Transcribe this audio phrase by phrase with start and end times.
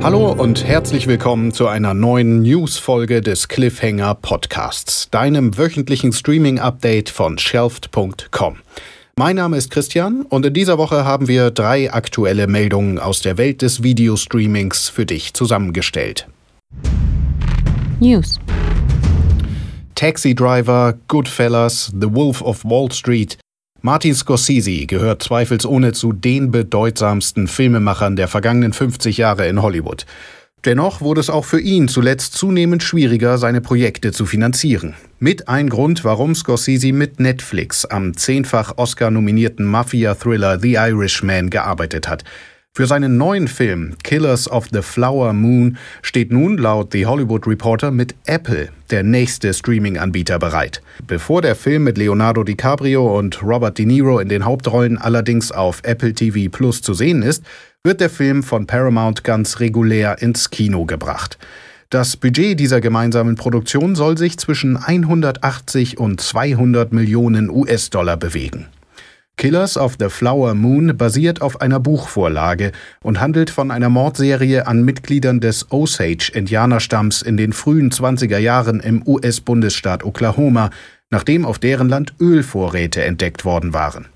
[0.00, 7.36] Hallo und herzlich willkommen zu einer neuen News-Folge des Cliffhanger Podcasts, deinem wöchentlichen Streaming-Update von
[7.36, 8.58] Shelft.com.
[9.16, 13.36] Mein Name ist Christian und in dieser Woche haben wir drei aktuelle Meldungen aus der
[13.38, 16.28] Welt des Videostreamings für dich zusammengestellt.
[17.98, 18.38] News.
[19.96, 23.36] Taxi Driver, Goodfellas, The Wolf of Wall Street.
[23.80, 30.04] Martin Scorsese gehört zweifelsohne zu den bedeutsamsten Filmemachern der vergangenen 50 Jahre in Hollywood.
[30.64, 34.94] Dennoch wurde es auch für ihn zuletzt zunehmend schwieriger, seine Projekte zu finanzieren.
[35.20, 42.24] Mit ein Grund, warum Scorsese mit Netflix am zehnfach Oscar-nominierten Mafia-Thriller The Irishman gearbeitet hat.
[42.78, 47.90] Für seinen neuen Film Killers of the Flower Moon steht nun laut The Hollywood Reporter
[47.90, 50.80] mit Apple der nächste Streaming-Anbieter bereit.
[51.04, 55.80] Bevor der Film mit Leonardo DiCaprio und Robert De Niro in den Hauptrollen allerdings auf
[55.82, 57.42] Apple TV Plus zu sehen ist,
[57.82, 61.36] wird der Film von Paramount ganz regulär ins Kino gebracht.
[61.90, 68.68] Das Budget dieser gemeinsamen Produktion soll sich zwischen 180 und 200 Millionen US-Dollar bewegen.
[69.38, 72.72] Killers of the Flower Moon basiert auf einer Buchvorlage
[73.04, 79.00] und handelt von einer Mordserie an Mitgliedern des Osage-Indianerstamms in den frühen 20er Jahren im
[79.06, 80.70] US-Bundesstaat Oklahoma,
[81.10, 84.06] nachdem auf deren Land Ölvorräte entdeckt worden waren.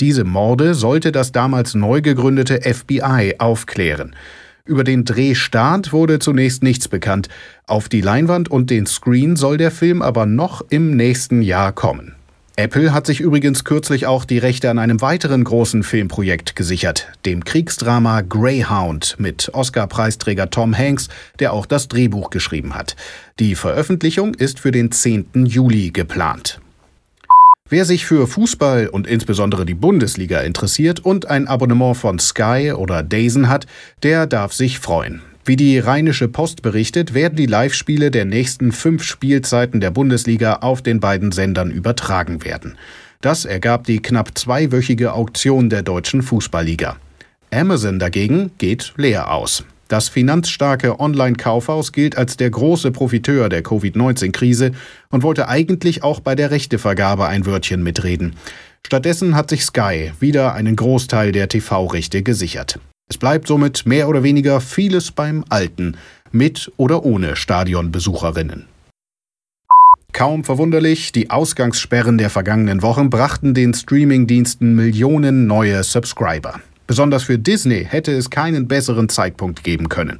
[0.00, 4.16] Diese Morde sollte das damals neu gegründete FBI aufklären.
[4.64, 7.28] Über den Drehstart wurde zunächst nichts bekannt.
[7.66, 12.14] Auf die Leinwand und den Screen soll der Film aber noch im nächsten Jahr kommen.
[12.60, 17.42] Apple hat sich übrigens kürzlich auch die Rechte an einem weiteren großen Filmprojekt gesichert, dem
[17.42, 22.96] Kriegsdrama Greyhound mit Oscar-Preisträger Tom Hanks, der auch das Drehbuch geschrieben hat.
[23.38, 25.46] Die Veröffentlichung ist für den 10.
[25.46, 26.60] Juli geplant.
[27.70, 33.02] Wer sich für Fußball und insbesondere die Bundesliga interessiert und ein Abonnement von Sky oder
[33.02, 33.66] Dazen hat,
[34.02, 35.22] der darf sich freuen.
[35.44, 40.82] Wie die Rheinische Post berichtet, werden die Live-Spiele der nächsten fünf Spielzeiten der Bundesliga auf
[40.82, 42.76] den beiden Sendern übertragen werden.
[43.22, 46.96] Das ergab die knapp zweiwöchige Auktion der deutschen Fußballliga.
[47.50, 49.64] Amazon dagegen geht leer aus.
[49.88, 54.70] Das finanzstarke Online-Kaufhaus gilt als der große Profiteur der Covid-19-Krise
[55.10, 58.36] und wollte eigentlich auch bei der Rechtevergabe ein Wörtchen mitreden.
[58.86, 62.78] Stattdessen hat sich Sky wieder einen Großteil der TV-Rechte gesichert.
[63.10, 65.96] Es bleibt somit mehr oder weniger vieles beim Alten,
[66.30, 68.66] mit oder ohne Stadionbesucherinnen.
[70.12, 76.60] Kaum verwunderlich, die Ausgangssperren der vergangenen Wochen brachten den Streamingdiensten Millionen neue Subscriber.
[76.86, 80.18] Besonders für Disney hätte es keinen besseren Zeitpunkt geben können.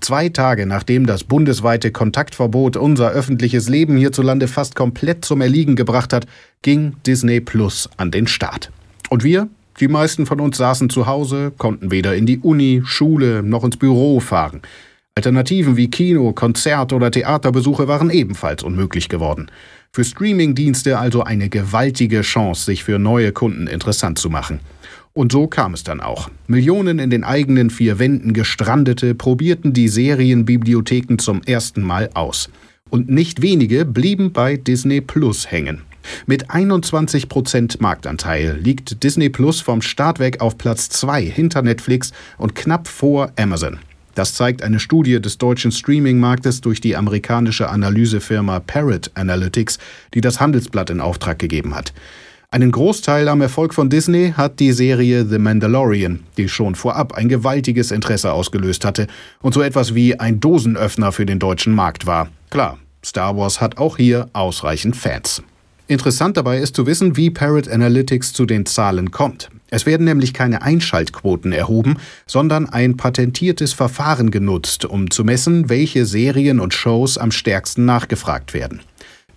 [0.00, 6.12] Zwei Tage nachdem das bundesweite Kontaktverbot unser öffentliches Leben hierzulande fast komplett zum Erliegen gebracht
[6.12, 6.26] hat,
[6.62, 8.72] ging Disney Plus an den Start.
[9.10, 9.48] Und wir
[9.80, 13.76] die meisten von uns saßen zu Hause, konnten weder in die Uni, Schule noch ins
[13.76, 14.62] Büro fahren.
[15.14, 19.50] Alternativen wie Kino, Konzert oder Theaterbesuche waren ebenfalls unmöglich geworden.
[19.92, 24.60] Für Streamingdienste also eine gewaltige Chance, sich für neue Kunden interessant zu machen.
[25.12, 26.30] Und so kam es dann auch.
[26.46, 32.48] Millionen in den eigenen vier Wänden gestrandete probierten die Serienbibliotheken zum ersten Mal aus.
[32.88, 35.82] Und nicht wenige blieben bei Disney Plus hängen.
[36.26, 42.54] Mit 21% Marktanteil liegt Disney Plus vom Start weg auf Platz 2 hinter Netflix und
[42.54, 43.78] knapp vor Amazon.
[44.14, 49.78] Das zeigt eine Studie des deutschen Streaming-Marktes durch die amerikanische Analysefirma Parrot Analytics,
[50.12, 51.92] die das Handelsblatt in Auftrag gegeben hat.
[52.50, 57.30] Einen Großteil am Erfolg von Disney hat die Serie The Mandalorian, die schon vorab ein
[57.30, 59.06] gewaltiges Interesse ausgelöst hatte
[59.40, 62.28] und so etwas wie ein Dosenöffner für den deutschen Markt war.
[62.50, 65.42] Klar, Star Wars hat auch hier ausreichend Fans.
[65.88, 69.50] Interessant dabei ist zu wissen, wie Parrot Analytics zu den Zahlen kommt.
[69.70, 76.06] Es werden nämlich keine Einschaltquoten erhoben, sondern ein patentiertes Verfahren genutzt, um zu messen, welche
[76.06, 78.80] Serien und Shows am stärksten nachgefragt werden.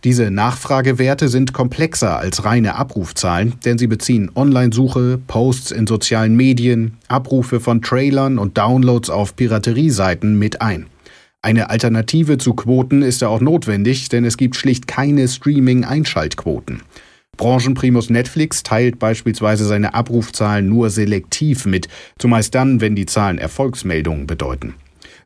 [0.04, 6.98] Diese Nachfragewerte sind komplexer als reine Abrufzahlen, denn sie beziehen Online-Suche, Posts in sozialen Medien,
[7.08, 10.86] Abrufe von Trailern und Downloads auf Piraterieseiten mit ein.
[11.46, 16.82] Eine Alternative zu Quoten ist ja auch notwendig, denn es gibt schlicht keine Streaming-Einschaltquoten.
[17.38, 21.88] Branchenprimus Netflix teilt beispielsweise seine Abrufzahlen nur selektiv mit,
[22.18, 24.74] zumeist dann, wenn die Zahlen Erfolgsmeldungen bedeuten.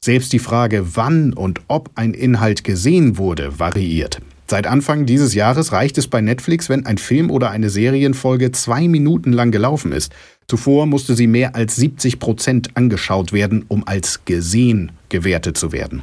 [0.01, 4.19] Selbst die Frage, wann und ob ein Inhalt gesehen wurde, variiert.
[4.49, 8.87] Seit Anfang dieses Jahres reicht es bei Netflix, wenn ein Film oder eine Serienfolge zwei
[8.87, 10.11] Minuten lang gelaufen ist.
[10.47, 16.01] Zuvor musste sie mehr als 70 Prozent angeschaut werden, um als gesehen gewertet zu werden.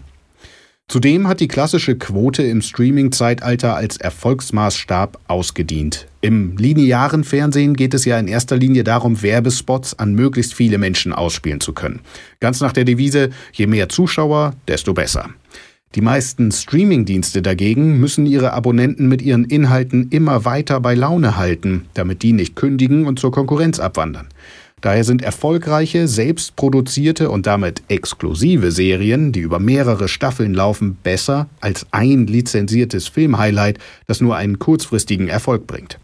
[0.86, 6.06] Zudem hat die klassische Quote im Streaming-Zeitalter als Erfolgsmaßstab ausgedient.
[6.20, 11.12] Im linearen Fernsehen geht es ja in erster Linie darum, Werbespots an möglichst viele Menschen
[11.12, 11.98] ausspielen zu können.
[12.38, 15.30] Ganz nach der Devise, je mehr Zuschauer, desto besser.
[15.94, 21.86] Die meisten Streaming-Dienste dagegen müssen ihre Abonnenten mit ihren Inhalten immer weiter bei Laune halten,
[21.94, 24.28] damit die nicht kündigen und zur Konkurrenz abwandern.
[24.82, 31.86] Daher sind erfolgreiche, selbstproduzierte und damit exklusive Serien, die über mehrere Staffeln laufen, besser als
[31.92, 35.98] ein lizenziertes Filmhighlight, das nur einen kurzfristigen Erfolg bringt.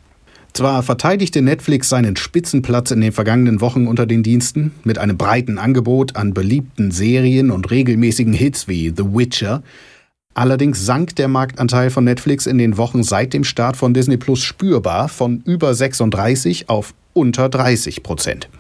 [0.55, 5.57] Zwar verteidigte Netflix seinen Spitzenplatz in den vergangenen Wochen unter den Diensten mit einem breiten
[5.57, 9.63] Angebot an beliebten Serien und regelmäßigen Hits wie The Witcher,
[10.35, 14.43] allerdings sank der Marktanteil von Netflix in den Wochen seit dem Start von Disney Plus
[14.43, 18.51] spürbar von über 36 auf unter 30 Prozent.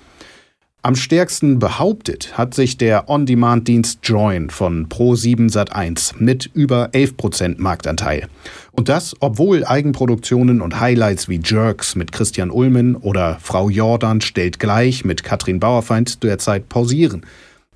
[0.84, 8.26] Am stärksten behauptet hat sich der On-Demand-Dienst Join von Pro7 Sat1 mit über 11% Marktanteil.
[8.72, 14.58] Und das, obwohl Eigenproduktionen und Highlights wie Jerks mit Christian Ulmen oder Frau Jordan stellt
[14.58, 17.24] gleich mit Katrin Bauerfeind derzeit pausieren.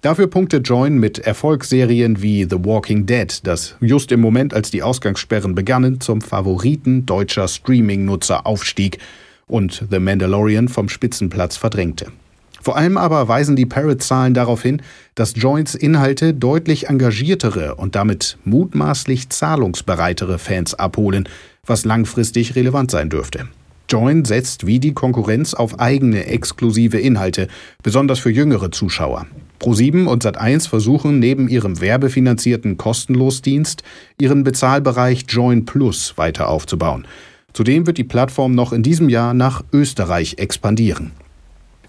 [0.01, 4.83] Dafür punktet Join mit Erfolgsserien wie The Walking Dead, das just im Moment, als die
[4.83, 8.99] Ausgangssperren begannen, zum Favoriten deutscher Streaming-Nutzer aufstieg
[9.47, 12.07] und The Mandalorian vom Spitzenplatz verdrängte.
[12.67, 14.83] Vor allem aber weisen die Parrot-Zahlen darauf hin,
[15.15, 21.29] dass Joints Inhalte deutlich engagiertere und damit mutmaßlich zahlungsbereitere Fans abholen,
[21.65, 23.47] was langfristig relevant sein dürfte.
[23.89, 27.47] Join setzt wie die Konkurrenz auf eigene exklusive Inhalte,
[27.85, 29.27] besonders für jüngere Zuschauer.
[29.61, 33.85] Pro7 und Sat1 versuchen neben ihrem werbefinanzierten Kostenlosdienst
[34.21, 37.07] ihren Bezahlbereich Join Plus weiter aufzubauen.
[37.53, 41.13] Zudem wird die Plattform noch in diesem Jahr nach Österreich expandieren.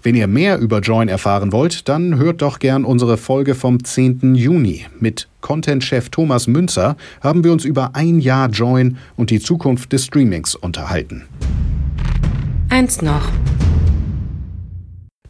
[0.02, 4.34] Wenn ihr mehr über Join erfahren wollt, dann hört doch gern unsere Folge vom 10.
[4.34, 4.86] Juni.
[5.00, 10.04] Mit Content-Chef Thomas Münzer haben wir uns über ein Jahr Join und die Zukunft des
[10.04, 11.24] Streamings unterhalten.
[12.68, 13.32] Eins noch.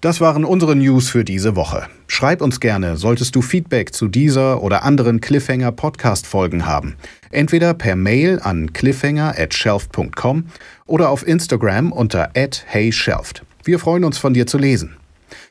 [0.00, 1.86] Das waren unsere News für diese Woche.
[2.06, 6.94] Schreib uns gerne, solltest du Feedback zu dieser oder anderen Cliffhanger Podcast Folgen haben.
[7.30, 10.46] Entweder per Mail an cliffhanger at shelf.com
[10.86, 13.42] oder auf Instagram unter @heyshelft.
[13.68, 14.96] Wir freuen uns von dir zu lesen.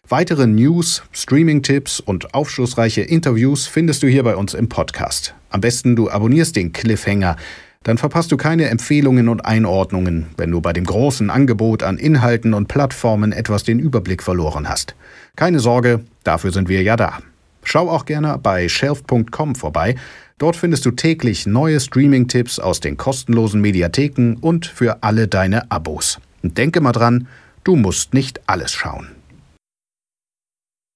[0.09, 5.35] Weitere News, Streaming-Tipps und aufschlussreiche Interviews findest du hier bei uns im Podcast.
[5.51, 7.35] Am besten du abonnierst den Cliffhanger,
[7.83, 12.55] dann verpasst du keine Empfehlungen und Einordnungen, wenn du bei dem großen Angebot an Inhalten
[12.55, 14.95] und Plattformen etwas den Überblick verloren hast.
[15.35, 17.19] Keine Sorge, dafür sind wir ja da.
[17.61, 19.93] Schau auch gerne bei shelf.com vorbei.
[20.39, 26.17] Dort findest du täglich neue Streaming-Tipps aus den kostenlosen Mediatheken und für alle deine Abos.
[26.41, 27.27] Denke mal dran,
[27.67, 29.16] Du musst nicht alles schauen.